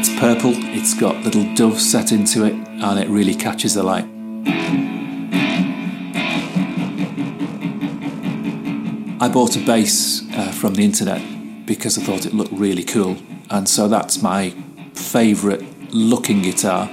It's 0.00 0.16
purple, 0.20 0.52
it's 0.54 0.94
got 0.94 1.24
little 1.24 1.42
doves 1.56 1.84
set 1.90 2.12
into 2.12 2.44
it, 2.44 2.52
and 2.52 3.00
it 3.00 3.08
really 3.08 3.34
catches 3.34 3.74
the 3.74 3.82
light. 3.82 4.04
I 9.20 9.28
bought 9.28 9.56
a 9.56 9.60
bass 9.66 10.22
uh, 10.34 10.52
from 10.52 10.74
the 10.74 10.84
internet 10.84 11.20
because 11.66 11.98
I 11.98 12.02
thought 12.02 12.26
it 12.26 12.32
looked 12.32 12.52
really 12.52 12.84
cool, 12.84 13.16
and 13.50 13.68
so 13.68 13.88
that's 13.88 14.22
my 14.22 14.50
favourite 14.94 15.64
looking 15.92 16.42
guitar, 16.42 16.88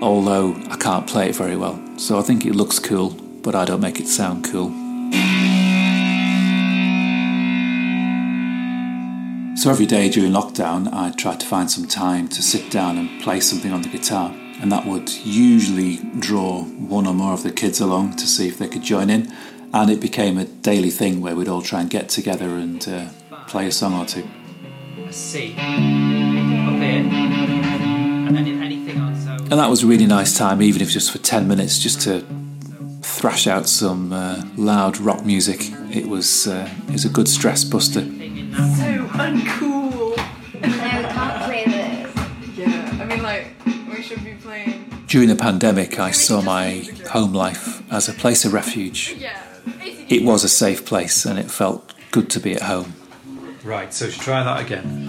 although 0.00 0.54
I 0.70 0.76
can't 0.76 1.08
play 1.08 1.30
it 1.30 1.34
very 1.34 1.56
well. 1.56 1.82
So 1.98 2.20
I 2.20 2.22
think 2.22 2.46
it 2.46 2.54
looks 2.54 2.78
cool, 2.78 3.10
but 3.42 3.56
I 3.56 3.64
don't 3.64 3.80
make 3.80 3.98
it 3.98 4.06
sound 4.06 4.44
cool. 4.44 4.83
So 9.64 9.70
every 9.70 9.86
day 9.86 10.10
during 10.10 10.32
lockdown, 10.32 10.92
I 10.92 11.10
tried 11.12 11.40
to 11.40 11.46
find 11.46 11.70
some 11.70 11.88
time 11.88 12.28
to 12.28 12.42
sit 12.42 12.70
down 12.70 12.98
and 12.98 13.22
play 13.22 13.40
something 13.40 13.72
on 13.72 13.80
the 13.80 13.88
guitar, 13.88 14.30
and 14.60 14.70
that 14.70 14.84
would 14.84 15.10
usually 15.24 16.00
draw 16.18 16.64
one 16.64 17.06
or 17.06 17.14
more 17.14 17.32
of 17.32 17.42
the 17.42 17.50
kids 17.50 17.80
along 17.80 18.16
to 18.16 18.26
see 18.26 18.46
if 18.46 18.58
they 18.58 18.68
could 18.68 18.82
join 18.82 19.08
in. 19.08 19.32
And 19.72 19.88
it 19.90 20.00
became 20.02 20.36
a 20.36 20.44
daily 20.44 20.90
thing 20.90 21.22
where 21.22 21.34
we'd 21.34 21.48
all 21.48 21.62
try 21.62 21.80
and 21.80 21.88
get 21.88 22.10
together 22.10 22.44
and 22.58 22.86
uh, 22.86 23.08
play 23.46 23.66
a 23.66 23.72
song 23.72 23.94
or 23.94 24.04
two. 24.04 24.28
A 24.98 25.10
C 25.10 25.52
up 25.52 25.56
here, 25.56 25.70
and 27.08 28.36
then 28.36 28.62
anything 28.62 28.98
else. 28.98 29.24
And 29.50 29.52
that 29.52 29.70
was 29.70 29.82
a 29.82 29.86
really 29.86 30.06
nice 30.06 30.36
time, 30.36 30.60
even 30.60 30.82
if 30.82 30.90
just 30.90 31.10
for 31.10 31.16
10 31.16 31.48
minutes, 31.48 31.78
just 31.78 32.02
to 32.02 32.22
thrash 33.00 33.46
out 33.46 33.66
some 33.66 34.12
uh, 34.12 34.44
loud 34.58 34.98
rock 34.98 35.24
music. 35.24 35.60
It 35.90 36.06
was, 36.06 36.46
uh, 36.46 36.68
it 36.86 36.92
was 36.92 37.06
a 37.06 37.08
good 37.08 37.28
stress 37.28 37.64
buster. 37.64 38.06
So 38.54 39.08
uncool. 39.18 40.16
No, 40.16 40.68
we 40.68 41.04
can't 41.12 41.44
play 41.44 41.64
this. 41.64 42.56
Yeah, 42.56 42.98
I 43.00 43.04
mean, 43.04 43.22
like, 43.22 43.48
we 43.88 44.00
should 44.00 44.22
be 44.22 44.34
playing. 44.34 45.04
During 45.08 45.28
the 45.28 45.36
pandemic, 45.36 45.98
I 45.98 46.12
saw 46.12 46.40
my 46.40 46.88
home 47.10 47.32
life 47.32 47.82
as 47.92 48.08
a 48.08 48.12
place 48.12 48.44
of 48.44 48.52
refuge. 48.52 49.16
Yeah. 49.18 49.40
It 50.08 50.22
was 50.22 50.44
a 50.44 50.48
safe 50.48 50.84
place 50.84 51.24
and 51.24 51.38
it 51.38 51.50
felt 51.50 51.92
good 52.12 52.30
to 52.30 52.40
be 52.40 52.52
at 52.54 52.62
home. 52.62 52.94
Right, 53.64 53.92
so 53.92 54.08
try 54.08 54.44
that 54.44 54.60
again. 54.60 55.08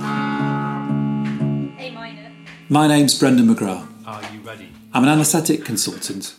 A 1.78 1.91
minor. 1.91 2.31
My 2.69 2.88
name's 2.88 3.17
Brendan 3.19 3.47
McGrath. 3.47 3.88
Are 4.08 4.22
you 4.34 4.39
ready? 4.39 4.69
I'm 4.94 5.03
an 5.03 5.09
anaesthetic 5.09 5.66
consultant. 5.66 6.36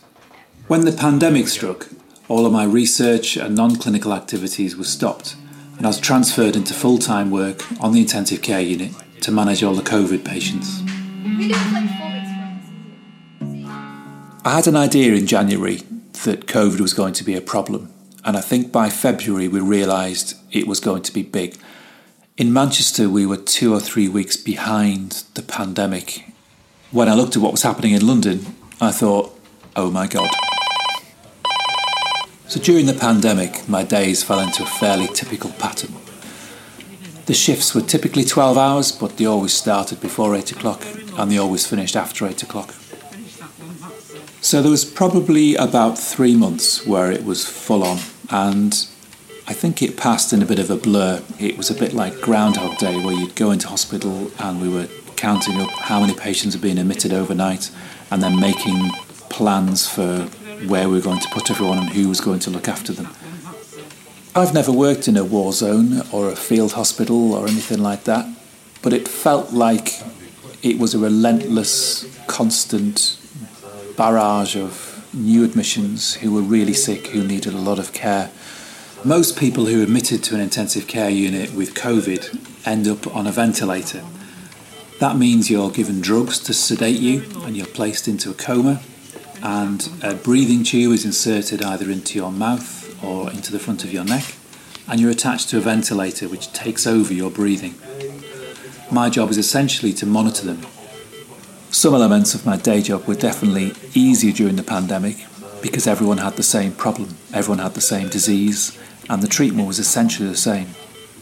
When 0.67 0.81
the 0.81 0.91
pandemic 0.91 1.47
struck, 1.47 1.87
all 2.27 2.45
of 2.45 2.51
my 2.51 2.65
research 2.65 3.37
and 3.37 3.55
non 3.55 3.77
clinical 3.77 4.13
activities 4.13 4.75
were 4.75 4.83
stopped, 4.83 5.35
and 5.77 5.85
I 5.85 5.89
was 5.89 5.99
transferred 5.99 6.55
into 6.55 6.73
full 6.73 6.97
time 6.97 7.31
work 7.31 7.63
on 7.81 7.93
the 7.93 8.01
intensive 8.01 8.41
care 8.41 8.61
unit 8.61 8.91
to 9.21 9.31
manage 9.31 9.63
all 9.63 9.75
the 9.75 9.83
COVID 9.83 10.25
patients. 10.25 10.81
I 14.43 14.51
had 14.55 14.67
an 14.67 14.75
idea 14.75 15.13
in 15.13 15.27
January 15.27 15.81
that 16.23 16.47
COVID 16.47 16.79
was 16.79 16.93
going 16.93 17.13
to 17.13 17.23
be 17.23 17.35
a 17.35 17.41
problem, 17.41 17.93
and 18.25 18.35
I 18.35 18.41
think 18.41 18.71
by 18.71 18.89
February 18.89 19.47
we 19.47 19.59
realised 19.59 20.35
it 20.51 20.67
was 20.67 20.79
going 20.79 21.03
to 21.03 21.13
be 21.13 21.23
big. 21.23 21.57
In 22.37 22.53
Manchester, 22.53 23.09
we 23.09 23.25
were 23.25 23.37
two 23.37 23.73
or 23.73 23.79
three 23.79 24.07
weeks 24.07 24.37
behind 24.37 25.23
the 25.33 25.41
pandemic. 25.41 26.23
When 26.91 27.09
I 27.09 27.15
looked 27.15 27.35
at 27.35 27.41
what 27.41 27.51
was 27.51 27.63
happening 27.63 27.93
in 27.93 28.05
London, 28.05 28.45
I 28.79 28.91
thought, 28.91 29.37
oh 29.75 29.91
my 29.91 30.07
god. 30.07 30.29
So 32.49 32.61
during 32.61 32.85
the 32.85 32.93
pandemic, 32.93 33.67
my 33.67 33.83
days 33.83 34.23
fell 34.23 34.39
into 34.39 34.63
a 34.63 34.65
fairly 34.65 35.07
typical 35.07 35.51
pattern. 35.51 35.93
The 37.25 37.33
shifts 37.33 37.75
were 37.75 37.81
typically 37.81 38.23
12 38.23 38.57
hours, 38.57 38.93
but 38.93 39.17
they 39.17 39.25
always 39.25 39.51
started 39.51 39.99
before 39.99 40.33
8 40.33 40.53
o'clock 40.53 40.81
and 41.17 41.29
they 41.29 41.37
always 41.37 41.67
finished 41.67 41.97
after 41.97 42.25
8 42.25 42.43
o'clock. 42.43 42.73
So 44.39 44.61
there 44.61 44.71
was 44.71 44.85
probably 44.85 45.55
about 45.55 45.97
three 45.97 46.37
months 46.37 46.87
where 46.87 47.11
it 47.11 47.25
was 47.25 47.45
full 47.45 47.83
on, 47.83 47.99
and 48.29 48.73
I 49.45 49.51
think 49.51 49.81
it 49.81 49.97
passed 49.97 50.31
in 50.31 50.41
a 50.41 50.45
bit 50.45 50.59
of 50.59 50.69
a 50.69 50.77
blur. 50.77 51.21
It 51.37 51.57
was 51.57 51.69
a 51.69 51.73
bit 51.73 51.91
like 51.91 52.21
Groundhog 52.21 52.77
Day, 52.77 52.95
where 53.03 53.13
you'd 53.13 53.35
go 53.35 53.51
into 53.51 53.67
hospital 53.67 54.31
and 54.39 54.61
we 54.61 54.69
were 54.69 54.87
counting 55.17 55.59
up 55.59 55.71
how 55.71 55.99
many 55.99 56.13
patients 56.13 56.53
had 56.53 56.61
been 56.61 56.77
admitted 56.77 57.11
overnight 57.11 57.71
and 58.09 58.23
then 58.23 58.39
making 58.39 58.91
plans 59.29 59.85
for 59.85 60.29
where 60.65 60.89
we 60.89 60.95
were 60.95 61.01
going 61.01 61.19
to 61.19 61.29
put 61.29 61.51
everyone 61.51 61.77
and 61.77 61.89
who 61.89 62.09
was 62.09 62.19
going 62.19 62.39
to 62.39 62.49
look 62.49 62.67
after 62.67 62.93
them. 62.93 63.07
I've 64.35 64.53
never 64.53 64.71
worked 64.71 65.07
in 65.07 65.17
a 65.17 65.23
war 65.23 65.53
zone 65.53 66.01
or 66.11 66.29
a 66.29 66.35
field 66.35 66.73
hospital 66.73 67.33
or 67.33 67.47
anything 67.47 67.79
like 67.79 68.03
that, 68.03 68.27
but 68.81 68.93
it 68.93 69.07
felt 69.07 69.51
like 69.51 70.01
it 70.61 70.77
was 70.77 70.93
a 70.93 70.99
relentless, 70.99 72.05
constant 72.27 73.19
barrage 73.95 74.55
of 74.55 74.93
new 75.13 75.43
admissions 75.43 76.15
who 76.15 76.33
were 76.33 76.41
really 76.41 76.73
sick, 76.73 77.07
who 77.07 77.23
needed 77.23 77.53
a 77.53 77.57
lot 77.57 77.79
of 77.79 77.93
care. 77.93 78.29
Most 79.03 79.37
people 79.37 79.65
who 79.65 79.81
admitted 79.81 80.23
to 80.25 80.35
an 80.35 80.41
intensive 80.41 80.87
care 80.87 81.09
unit 81.09 81.53
with 81.53 81.73
COVID 81.73 82.67
end 82.67 82.87
up 82.87 83.07
on 83.15 83.25
a 83.25 83.31
ventilator. 83.31 84.03
That 84.99 85.15
means 85.15 85.49
you're 85.49 85.71
given 85.71 86.01
drugs 86.01 86.39
to 86.39 86.53
sedate 86.53 86.99
you 86.99 87.23
and 87.43 87.55
you're 87.55 87.67
placed 87.67 88.07
into 88.07 88.31
a 88.31 88.33
coma, 88.33 88.81
and 89.41 89.89
a 90.03 90.15
breathing 90.15 90.63
tube 90.63 90.93
is 90.93 91.05
inserted 91.05 91.61
either 91.61 91.89
into 91.89 92.17
your 92.17 92.31
mouth 92.31 93.03
or 93.03 93.31
into 93.31 93.51
the 93.51 93.59
front 93.59 93.83
of 93.83 93.93
your 93.93 94.03
neck, 94.03 94.35
and 94.87 94.99
you're 94.99 95.11
attached 95.11 95.49
to 95.49 95.57
a 95.57 95.61
ventilator 95.61 96.27
which 96.27 96.51
takes 96.53 96.87
over 96.87 97.13
your 97.13 97.29
breathing. 97.29 97.75
My 98.91 99.09
job 99.09 99.29
is 99.29 99.37
essentially 99.37 99.93
to 99.93 100.05
monitor 100.05 100.45
them 100.45 100.61
some 101.77 101.93
elements 101.93 102.33
of 102.33 102.45
my 102.45 102.57
day 102.57 102.81
job 102.81 103.05
were 103.05 103.15
definitely 103.15 103.73
easier 103.93 104.31
during 104.31 104.55
the 104.55 104.63
pandemic 104.63 105.17
because 105.61 105.85
everyone 105.85 106.17
had 106.17 106.33
the 106.33 106.43
same 106.43 106.71
problem, 106.71 107.15
everyone 107.33 107.59
had 107.59 107.73
the 107.73 107.81
same 107.81 108.09
disease, 108.09 108.77
and 109.09 109.21
the 109.21 109.27
treatment 109.27 109.67
was 109.67 109.77
essentially 109.77 110.29
the 110.29 110.37
same. 110.37 110.69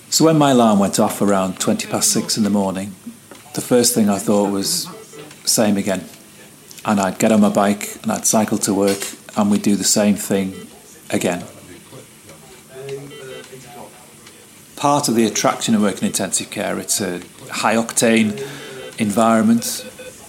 So 0.09 0.23
when 0.25 0.37
my 0.37 0.51
alarm 0.51 0.79
went 0.79 0.99
off 0.99 1.21
around 1.21 1.59
20 1.59 1.87
past 1.89 2.11
six 2.11 2.37
in 2.37 2.43
the 2.43 2.49
morning, 2.49 2.93
the 3.53 3.61
first 3.61 3.93
thing 3.95 4.09
I 4.09 4.19
thought 4.19 4.51
was, 4.51 4.87
same 5.43 5.77
again. 5.77 6.05
And 6.85 6.99
I'd 6.99 7.19
get 7.19 7.31
on 7.31 7.41
my 7.41 7.49
bike 7.49 7.97
and 8.03 8.11
I'd 8.11 8.25
cycle 8.25 8.57
to 8.59 8.73
work 8.73 8.99
and 9.35 9.51
we'd 9.51 9.63
do 9.63 9.75
the 9.75 9.83
same 9.83 10.15
thing 10.15 10.67
again. 11.09 11.43
Part 14.75 15.09
of 15.09 15.15
the 15.15 15.25
attraction 15.25 15.73
of 15.73 15.81
working 15.81 16.01
in 16.01 16.07
intensive 16.07 16.51
care, 16.51 16.77
it's 16.79 17.01
a 17.01 17.21
high 17.49 17.75
octane 17.75 18.39
environment 18.99 19.83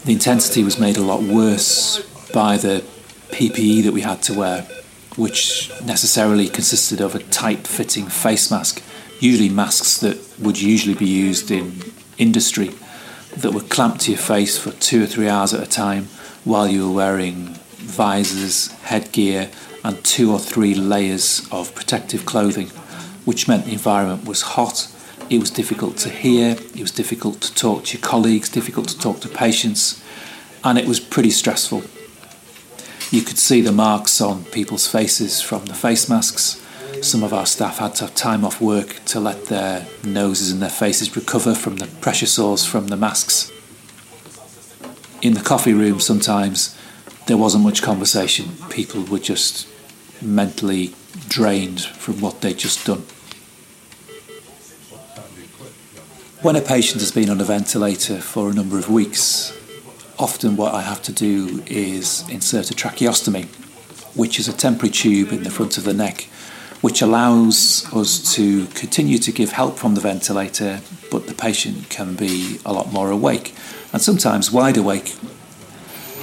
the 0.06 0.12
intensity 0.12 0.62
was 0.62 0.78
made 0.78 0.96
a 0.96 1.02
lot 1.02 1.20
worse 1.20 2.00
by 2.32 2.56
the 2.56 2.84
PPE 3.30 3.82
that 3.82 3.92
we 3.92 4.02
had 4.02 4.22
to 4.22 4.34
wear, 4.34 4.62
which 5.16 5.68
necessarily 5.84 6.48
consisted 6.48 7.00
of 7.00 7.16
a 7.16 7.18
tight 7.18 7.66
fitting 7.66 8.06
face 8.06 8.48
mask, 8.48 8.84
usually 9.18 9.48
masks 9.48 9.98
that 9.98 10.16
would 10.38 10.62
usually 10.62 10.94
be 10.94 11.08
used 11.08 11.50
in 11.50 11.82
industry, 12.18 12.70
that 13.36 13.52
were 13.52 13.62
clamped 13.62 14.02
to 14.02 14.12
your 14.12 14.20
face 14.20 14.56
for 14.56 14.70
two 14.70 15.02
or 15.02 15.06
three 15.06 15.28
hours 15.28 15.52
at 15.52 15.60
a 15.60 15.68
time 15.68 16.06
while 16.46 16.66
you 16.66 16.88
were 16.88 16.94
wearing 16.94 17.48
visors, 17.76 18.72
headgear, 18.82 19.50
and 19.84 20.02
two 20.02 20.32
or 20.32 20.38
three 20.38 20.74
layers 20.74 21.46
of 21.52 21.74
protective 21.74 22.24
clothing, 22.24 22.68
which 23.26 23.46
meant 23.46 23.66
the 23.66 23.72
environment 23.72 24.26
was 24.26 24.40
hot 24.40 24.88
it 25.28 25.38
was 25.38 25.50
difficult 25.50 25.96
to 25.98 26.08
hear, 26.08 26.52
it 26.52 26.80
was 26.80 26.92
difficult 26.92 27.40
to 27.40 27.54
talk 27.54 27.84
to 27.84 27.98
your 27.98 28.02
colleagues, 28.02 28.48
difficult 28.48 28.88
to 28.88 28.98
talk 28.98 29.20
to 29.20 29.28
patients, 29.28 30.02
and 30.62 30.78
it 30.78 30.86
was 30.86 31.00
pretty 31.00 31.30
stressful. 31.30 31.82
You 33.10 33.22
could 33.22 33.38
see 33.38 33.60
the 33.60 33.72
marks 33.72 34.20
on 34.20 34.44
people's 34.44 34.86
faces 34.86 35.40
from 35.40 35.66
the 35.66 35.74
face 35.74 36.08
masks. 36.08 36.62
Some 37.02 37.24
of 37.24 37.32
our 37.32 37.46
staff 37.46 37.78
had 37.78 37.96
to 37.96 38.04
have 38.04 38.14
time 38.14 38.44
off 38.44 38.60
work 38.60 39.04
to 39.06 39.20
let 39.20 39.46
their 39.46 39.86
noses 40.04 40.52
and 40.52 40.62
their 40.62 40.70
faces 40.70 41.14
recover 41.16 41.54
from 41.54 41.76
the 41.76 41.86
pressure 42.00 42.26
sores 42.26 42.64
from 42.64 42.88
the 42.88 42.96
masks. 42.96 43.50
In 45.26 45.34
the 45.34 45.40
coffee 45.40 45.74
room, 45.74 45.98
sometimes 45.98 46.78
there 47.26 47.36
wasn't 47.36 47.64
much 47.64 47.82
conversation. 47.82 48.50
People 48.70 49.02
were 49.02 49.18
just 49.18 49.66
mentally 50.22 50.94
drained 51.26 51.80
from 51.80 52.20
what 52.20 52.42
they'd 52.42 52.56
just 52.56 52.86
done. 52.86 53.02
When 56.42 56.54
a 56.54 56.60
patient 56.60 57.00
has 57.00 57.10
been 57.10 57.28
on 57.28 57.40
a 57.40 57.44
ventilator 57.44 58.20
for 58.20 58.50
a 58.50 58.54
number 58.54 58.78
of 58.78 58.88
weeks, 58.88 59.52
often 60.16 60.54
what 60.54 60.72
I 60.72 60.82
have 60.82 61.02
to 61.02 61.12
do 61.12 61.60
is 61.66 62.22
insert 62.30 62.70
a 62.70 62.74
tracheostomy, 62.74 63.46
which 64.14 64.38
is 64.38 64.46
a 64.46 64.52
temporary 64.52 64.92
tube 64.92 65.32
in 65.32 65.42
the 65.42 65.50
front 65.50 65.76
of 65.76 65.82
the 65.82 65.92
neck, 65.92 66.28
which 66.86 67.02
allows 67.02 67.84
us 67.92 68.32
to 68.36 68.66
continue 68.66 69.18
to 69.18 69.32
give 69.32 69.50
help 69.50 69.76
from 69.76 69.96
the 69.96 70.00
ventilator, 70.00 70.80
but 71.10 71.26
the 71.26 71.34
patient 71.34 71.88
can 71.88 72.14
be 72.14 72.60
a 72.64 72.72
lot 72.72 72.92
more 72.92 73.10
awake 73.10 73.52
and 73.92 74.00
sometimes 74.00 74.52
wide 74.52 74.76
awake. 74.76 75.16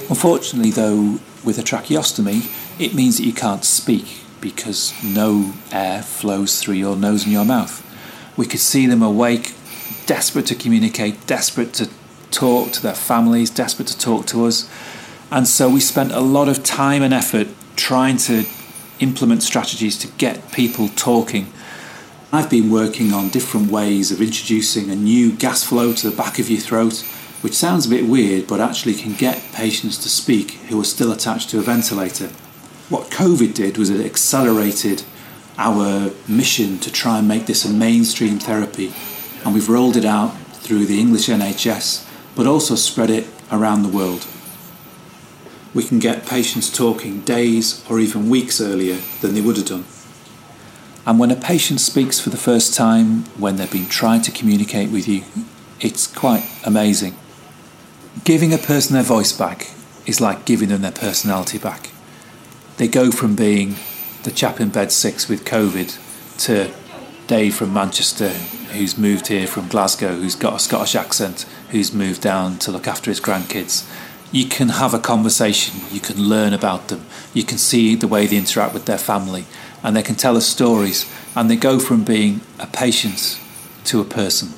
Unfortunately, 0.08 0.70
though, 0.70 1.18
with 1.44 1.58
a 1.58 1.62
tracheostomy, 1.62 2.50
it 2.80 2.94
means 2.94 3.18
that 3.18 3.24
you 3.24 3.34
can't 3.34 3.62
speak 3.62 4.22
because 4.40 4.94
no 5.04 5.52
air 5.70 6.00
flows 6.00 6.62
through 6.62 6.76
your 6.76 6.96
nose 6.96 7.24
and 7.24 7.32
your 7.34 7.44
mouth. 7.44 7.84
We 8.34 8.46
could 8.46 8.60
see 8.60 8.86
them 8.86 9.02
awake 9.02 9.52
desperate 10.06 10.46
to 10.46 10.54
communicate, 10.54 11.26
desperate 11.26 11.74
to 11.74 11.90
talk 12.30 12.72
to 12.72 12.82
their 12.82 12.94
families, 12.94 13.50
desperate 13.50 13.88
to 13.88 13.98
talk 13.98 14.24
to 14.28 14.46
us. 14.46 14.66
And 15.30 15.46
so 15.46 15.68
we 15.68 15.80
spent 15.80 16.12
a 16.12 16.20
lot 16.20 16.48
of 16.48 16.64
time 16.64 17.02
and 17.02 17.12
effort 17.12 17.48
trying 17.76 18.16
to 18.16 18.46
implement 19.00 19.42
strategies 19.42 19.98
to 19.98 20.08
get 20.18 20.52
people 20.52 20.88
talking. 20.88 21.52
I've 22.32 22.50
been 22.50 22.70
working 22.70 23.12
on 23.12 23.28
different 23.28 23.70
ways 23.70 24.10
of 24.10 24.20
introducing 24.20 24.90
a 24.90 24.96
new 24.96 25.32
gas 25.32 25.62
flow 25.62 25.92
to 25.92 26.10
the 26.10 26.16
back 26.16 26.38
of 26.38 26.50
your 26.50 26.60
throat, 26.60 27.00
which 27.42 27.54
sounds 27.54 27.86
a 27.86 27.90
bit 27.90 28.06
weird, 28.06 28.46
but 28.46 28.60
actually 28.60 28.94
can 28.94 29.14
get 29.14 29.52
patients 29.52 29.98
to 29.98 30.08
speak 30.08 30.52
who 30.68 30.80
are 30.80 30.84
still 30.84 31.12
attached 31.12 31.50
to 31.50 31.58
a 31.58 31.62
ventilator. 31.62 32.28
What 32.88 33.10
COVID 33.10 33.54
did 33.54 33.78
was 33.78 33.90
it 33.90 34.04
accelerated 34.04 35.04
our 35.58 36.10
mission 36.26 36.78
to 36.80 36.90
try 36.90 37.18
and 37.18 37.28
make 37.28 37.46
this 37.46 37.64
a 37.64 37.72
mainstream 37.72 38.38
therapy, 38.38 38.92
and 39.44 39.54
we've 39.54 39.68
rolled 39.68 39.96
it 39.96 40.04
out 40.04 40.36
through 40.54 40.86
the 40.86 40.98
English 40.98 41.28
NHS, 41.28 42.08
but 42.34 42.46
also 42.46 42.74
spread 42.74 43.10
it 43.10 43.26
around 43.52 43.82
the 43.82 43.88
world. 43.88 44.26
We 45.74 45.82
can 45.82 45.98
get 45.98 46.24
patients 46.24 46.74
talking 46.74 47.20
days 47.22 47.84
or 47.90 47.98
even 47.98 48.30
weeks 48.30 48.60
earlier 48.60 48.98
than 49.20 49.34
they 49.34 49.40
would 49.40 49.56
have 49.56 49.66
done. 49.66 49.84
And 51.06 51.18
when 51.18 51.30
a 51.30 51.36
patient 51.36 51.80
speaks 51.80 52.18
for 52.18 52.30
the 52.30 52.36
first 52.36 52.74
time, 52.74 53.24
when 53.38 53.56
they've 53.56 53.70
been 53.70 53.88
trying 53.88 54.22
to 54.22 54.30
communicate 54.30 54.90
with 54.90 55.06
you, 55.06 55.24
it's 55.80 56.06
quite 56.06 56.48
amazing. 56.64 57.14
Giving 58.22 58.54
a 58.54 58.58
person 58.58 58.94
their 58.94 59.02
voice 59.02 59.36
back 59.36 59.72
is 60.06 60.20
like 60.20 60.46
giving 60.46 60.68
them 60.68 60.82
their 60.82 60.92
personality 60.92 61.58
back. 61.58 61.90
They 62.76 62.88
go 62.88 63.10
from 63.10 63.34
being 63.34 63.76
the 64.22 64.30
chap 64.30 64.60
in 64.60 64.70
bed 64.70 64.92
six 64.92 65.28
with 65.28 65.44
COVID 65.44 65.98
to 66.44 66.72
Dave 67.26 67.54
from 67.54 67.72
Manchester, 67.72 68.30
who's 68.30 68.96
moved 68.96 69.26
here 69.26 69.46
from 69.46 69.68
Glasgow, 69.68 70.14
who's 70.16 70.36
got 70.36 70.54
a 70.54 70.58
Scottish 70.58 70.94
accent, 70.94 71.46
who's 71.70 71.92
moved 71.92 72.22
down 72.22 72.58
to 72.58 72.70
look 72.70 72.86
after 72.86 73.10
his 73.10 73.20
grandkids. 73.20 73.88
You 74.34 74.46
can 74.46 74.68
have 74.70 74.94
a 74.94 74.98
conversation, 74.98 75.82
you 75.92 76.00
can 76.00 76.20
learn 76.20 76.52
about 76.52 76.88
them, 76.88 77.06
you 77.34 77.44
can 77.44 77.56
see 77.56 77.94
the 77.94 78.08
way 78.08 78.26
they 78.26 78.36
interact 78.36 78.74
with 78.74 78.84
their 78.84 78.98
family, 78.98 79.44
and 79.80 79.94
they 79.94 80.02
can 80.02 80.16
tell 80.16 80.36
us 80.36 80.44
stories, 80.44 81.08
and 81.36 81.48
they 81.48 81.54
go 81.54 81.78
from 81.78 82.02
being 82.02 82.40
a 82.58 82.66
patient 82.66 83.38
to 83.84 84.00
a 84.00 84.04
person. 84.04 84.48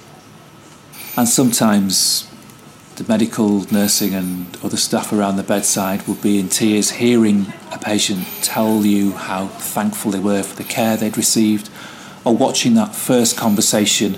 And 1.14 1.28
sometimes 1.28 2.26
the 2.94 3.04
medical, 3.04 3.70
nursing, 3.70 4.14
and 4.14 4.56
other 4.64 4.78
staff 4.78 5.12
around 5.12 5.36
the 5.36 5.42
bedside 5.42 6.08
would 6.08 6.22
be 6.22 6.38
in 6.38 6.48
tears 6.48 6.92
hearing 6.92 7.52
a 7.70 7.78
patient 7.78 8.26
tell 8.40 8.82
you 8.82 9.12
how 9.12 9.48
thankful 9.48 10.10
they 10.10 10.18
were 10.18 10.42
for 10.42 10.56
the 10.56 10.64
care 10.64 10.96
they'd 10.96 11.18
received, 11.18 11.68
or 12.24 12.34
watching 12.34 12.72
that 12.76 12.94
first 12.94 13.36
conversation 13.36 14.16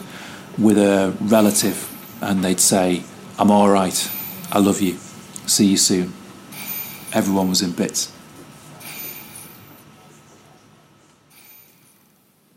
with 0.57 0.79
a 0.79 1.17
relative 1.21 1.93
and 2.21 2.45
they'd 2.45 2.61
say, 2.61 3.03
I'm 3.41 3.51
all 3.51 3.69
right, 3.69 4.09
I 4.53 4.61
love 4.61 4.81
you, 4.81 4.99
see 5.49 5.67
you 5.67 5.77
soon. 5.77 6.13
Everyone 7.13 7.49
was 7.49 7.63
in 7.63 7.73
bits. 7.73 8.13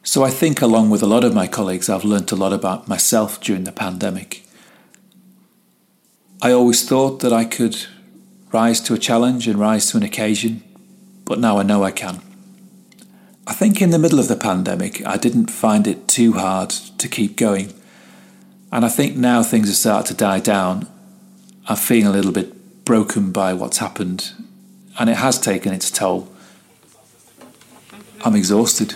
So 0.04 0.24
I 0.24 0.30
think, 0.30 0.62
along 0.62 0.90
with 0.90 1.02
a 1.02 1.08
lot 1.08 1.24
of 1.24 1.34
my 1.34 1.48
colleagues, 1.48 1.88
I've 1.88 2.04
learnt 2.04 2.34
a 2.34 2.36
lot 2.36 2.52
about 2.52 2.88
myself 2.88 3.40
during 3.40 3.64
the 3.64 3.72
pandemic. 3.72 4.44
I 6.42 6.52
always 6.52 6.88
thought 6.88 7.22
that 7.22 7.32
I 7.32 7.46
could 7.46 7.78
rise 8.52 8.82
to 8.82 8.94
a 8.94 8.98
challenge 8.98 9.48
and 9.48 9.58
rise 9.58 9.90
to 9.92 9.98
an 9.98 10.04
occasion, 10.04 10.64
but 11.24 11.40
now 11.40 11.60
I 11.60 11.64
know 11.64 11.84
I 11.84 11.92
can. 11.92 12.20
I 13.48 13.54
think 13.54 13.82
in 13.82 13.92
the 13.92 14.00
middle 14.00 14.20
of 14.20 14.28
the 14.28 14.36
pandemic, 14.36 15.06
I 15.06 15.18
didn't 15.18 15.48
find 15.48 15.88
it 15.88 16.08
too 16.08 16.34
hard 16.34 16.72
to 16.72 17.08
keep 17.08 17.38
going. 17.38 17.74
And 18.72 18.84
I 18.84 18.90
think 18.90 19.16
now 19.16 19.44
things 19.44 19.70
are 19.70 19.74
starting 19.74 20.08
to 20.08 20.14
die 20.14 20.40
down. 20.40 20.88
I'm 21.68 21.78
feeling 21.78 22.08
a 22.08 22.12
little 22.12 22.32
bit 22.32 22.61
broken 22.86 23.32
by 23.32 23.54
what's 23.54 23.78
happened, 23.78 24.34
and 25.00 25.10
it 25.10 25.18
has 25.18 25.40
taken 25.40 25.74
its 25.74 25.92
toll. 25.92 26.30
I'm 28.24 28.36
exhausted. 28.36 28.96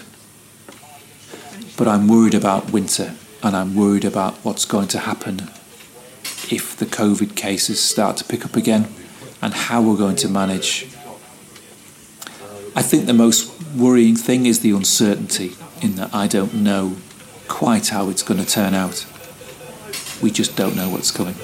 But 1.77 1.87
I'm 1.87 2.07
worried 2.07 2.33
about 2.33 2.71
winter, 2.71 3.15
and 3.43 3.55
I'm 3.55 3.75
worried 3.75 4.05
about 4.05 4.35
what's 4.45 4.65
going 4.65 4.87
to 4.89 4.99
happen 4.99 5.49
if 6.51 6.75
the 6.77 6.85
COVID 6.85 7.35
cases 7.35 7.81
start 7.81 8.17
to 8.17 8.23
pick 8.23 8.45
up 8.45 8.55
again 8.55 8.87
and 9.41 9.53
how 9.53 9.81
we're 9.81 9.97
going 9.97 10.15
to 10.17 10.27
manage. 10.27 10.87
I 12.75 12.81
think 12.81 13.05
the 13.05 13.13
most 13.13 13.51
worrying 13.75 14.15
thing 14.15 14.45
is 14.45 14.59
the 14.59 14.71
uncertainty 14.71 15.53
in 15.81 15.95
that 15.95 16.13
I 16.13 16.27
don't 16.27 16.53
know 16.53 16.95
quite 17.47 17.89
how 17.89 18.09
it's 18.09 18.23
going 18.23 18.43
to 18.43 18.49
turn 18.49 18.73
out. 18.73 19.05
We 20.21 20.31
just 20.31 20.55
don't 20.55 20.75
know 20.75 20.89
what's 20.89 21.11
coming. 21.11 21.35